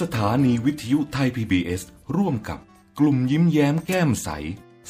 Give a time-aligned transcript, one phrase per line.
[0.00, 1.82] สถานีวิทยุไทย PBS
[2.16, 2.58] ร่วมกับ
[2.98, 4.28] กลุ่มยิ้มแย้มแก้มใส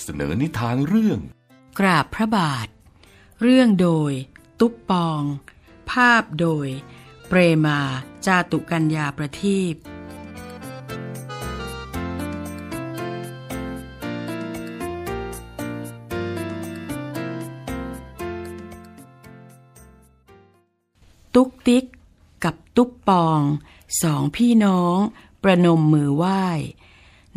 [0.01, 1.21] เสนอนิทานเรื่อง
[1.79, 2.69] กราบพระบาท
[3.43, 4.13] เรื่องโดย
[4.61, 5.23] ตุ๊บปอง
[5.91, 6.69] ภาพโดย
[7.29, 7.81] เปรมา
[8.27, 9.75] จาตุกัญญาประทีป
[21.35, 21.85] ตุ๊กติ๊ก
[22.45, 23.41] กับตุ๊กปอง
[24.03, 24.97] สองพี่น้อง
[25.43, 26.45] ประนมมือไหว้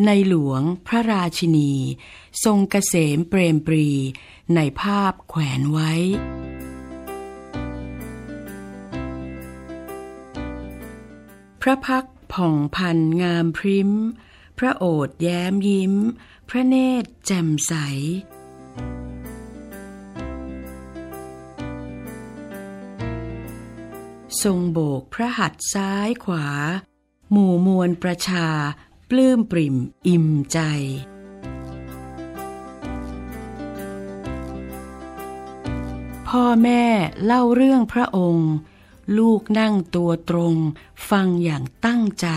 [0.05, 1.73] ในหลวงพระราชินี
[2.43, 3.87] ทรงเกษมเปรมปรี
[4.55, 5.91] ในภาพแขวนไว้
[11.61, 13.91] พระพักผ่องพันงามพริ้ม
[14.57, 15.93] พระโอษฐ์แย้มยิ้ม
[16.49, 17.73] พระเนตรแจ่มใส
[24.43, 26.47] ทรงโบกพระหัตถ์ซ้ายขวา
[27.31, 28.47] หมู่มวลประชา
[29.09, 29.75] ปลื้มปริ่ม
[30.07, 30.59] อิ่มใจ
[36.27, 36.83] พ่อแม่
[37.25, 38.51] เล่าเรื่องพระองค์
[39.17, 40.55] ลูกนั่งตัวตรง
[41.09, 42.27] ฟังอย่างตั้งใจ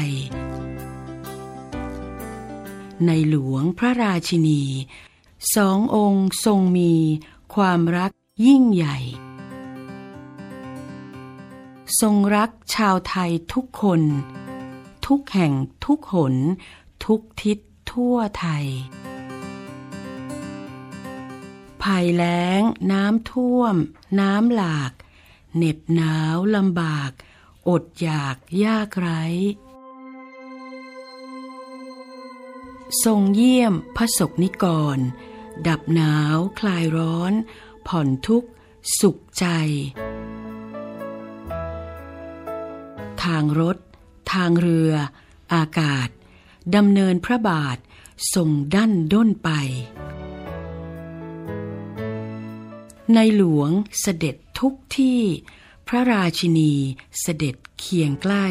[3.06, 4.62] ในหลวงพระราชินี
[5.54, 6.94] สององค์ทรงมี
[7.54, 8.12] ความรัก
[8.46, 8.98] ยิ่งใหญ่
[12.00, 14.02] ทรงรักชาวไทยทุกคน
[15.06, 15.52] ทุกแห่ง
[15.84, 16.34] ทุกหน
[17.04, 17.58] ทุกทิศ
[17.92, 18.66] ทั่วไทย
[21.82, 22.62] ภัยแล้ง
[22.92, 23.74] น้ำท่วม
[24.20, 24.92] น้ำหลาก
[25.56, 27.10] เหน็บหนาวลำบาก
[27.68, 29.24] อดอยากยากไร้
[33.04, 34.64] ทรงเยี่ยมพระศกนิก
[34.96, 34.98] ร
[35.68, 37.32] ดับหนาวคลายร้อน
[37.86, 38.48] ผ่อนทุกข์
[39.00, 39.46] สุขใจ
[43.24, 43.76] ทางรถ
[44.32, 44.92] ทางเรือ
[45.54, 46.08] อากาศ
[46.74, 47.76] ดำเนินพระบาท
[48.34, 49.50] ทรงดั้นด้นไป
[53.14, 53.70] ในหลวง
[54.00, 55.20] เสด็จทุกที่
[55.88, 56.72] พระราชินี
[57.20, 58.46] เสด็จเคียงใกล้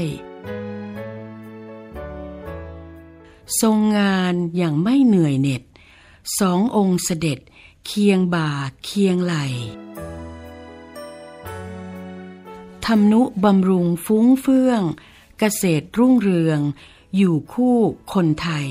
[3.61, 5.63] ทรงงานอย่างไม่เหนื่อยเหน็ด
[6.39, 7.39] สององค์เสด็จ
[7.85, 8.49] เคียงบ่า
[8.83, 9.35] เคียงไหล
[12.85, 14.81] ทำนุบำรุงฟุ้งเฟื่อง
[15.39, 16.59] เกษตรรุ่งเรือง
[17.15, 17.77] อยู่คู่
[18.13, 18.67] คนไทย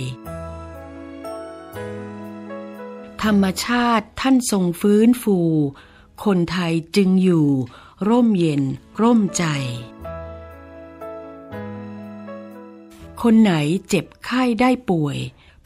[3.23, 5.39] ธรรมชาติท่านทรงฟื้นฟู
[6.25, 7.49] คนไทยจึงอยู่
[8.09, 8.63] ร่มเย็น
[9.03, 9.45] ร่มใจ
[13.23, 13.53] คนไหน
[13.89, 15.19] เจ็บไข้ได้ป่วย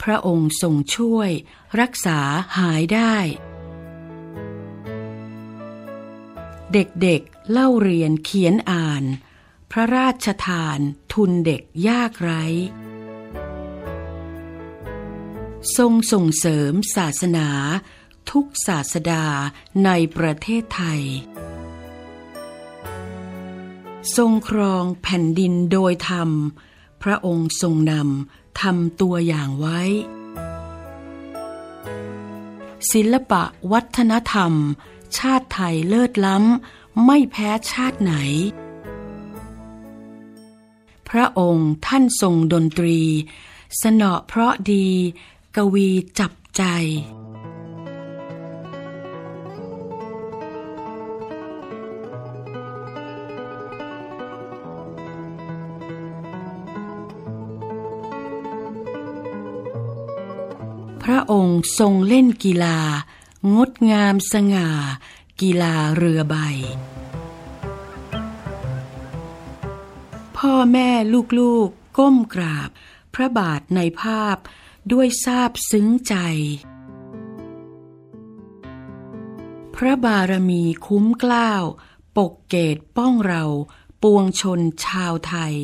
[0.02, 1.30] พระองค์ทรงช่วย
[1.80, 2.18] รักษา
[2.58, 3.16] หายได้
[6.76, 9.04] เด็กๆเล่าเรียนเขียนอ่าน
[9.70, 10.78] พระราชทาน
[11.12, 12.44] ทุนเด็กยากไร้
[15.76, 17.48] ทรงส่งเสริมศาสนา
[18.30, 19.24] ทุกศาสดา
[19.84, 21.02] ในประเทศไทย
[24.16, 26.30] ทรงครองแผ่นดินโดยธรรม
[27.02, 29.80] พระองค์ทรงนำทำตัวอย่างไว้
[32.92, 34.52] ศิลปะวัฒนธรรม
[35.18, 38.14] ชาติไทยเลิศล้ำ ไม่แพ้ชาติไหน
[41.08, 43.00] พระองค์ท่านทรงดนตรี
[43.80, 44.86] สนอเพราะดี
[45.56, 46.62] กวีจับใจ
[61.04, 62.78] พระองค์ทรงเล่นกีฬา
[63.54, 64.70] งดงามสง่า
[65.40, 66.36] กีฬาเรือใบ
[70.36, 70.90] พ่อแม่
[71.38, 72.70] ลูกๆก้มกราบ
[73.14, 74.36] พระบาทในภาพ
[74.92, 76.14] ด้วยซาบซึ้งใจ
[79.76, 81.64] พระบารมีคุ้มเกล้าว
[82.16, 83.44] ปกเกตป้องเรา
[84.02, 85.54] ปวงชนชาวไทย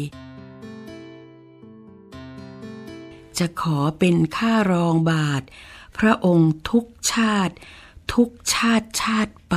[3.39, 5.43] จะขอเป็นข้ารองบาท
[5.99, 7.55] พระองค์ทุกชาติ
[8.15, 9.57] ทุกชาติชาติไป